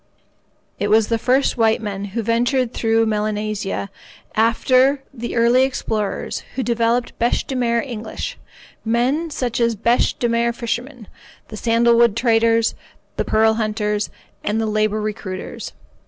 It 0.79 0.87
was 0.87 1.09
the 1.09 1.19
first 1.19 1.57
white 1.59 1.79
men 1.79 2.05
who 2.05 2.23
ventured 2.23 2.73
through 2.73 3.05
Melanesia 3.05 3.91
after 4.33 5.03
the 5.13 5.35
early 5.35 5.61
explorers, 5.61 6.41
who 6.55 6.63
developed 6.63 7.13
bêche 7.19 7.45
de 7.45 7.55
mer 7.55 7.79
English—men 7.83 9.29
such 9.29 9.59
as 9.61 9.75
the 9.75 9.81
bêche 9.83 10.17
de 10.17 10.27
mer 10.27 10.53
fishermen, 10.53 11.07
the 11.49 11.55
sandalwood 11.57 12.15
traders, 12.17 12.73
the 13.17 13.23
pearl 13.25 13.53
hunters, 13.53 14.09
and 14.43 14.59
the 14.59 14.65
labour 14.65 14.99
recruiters. 15.03 15.71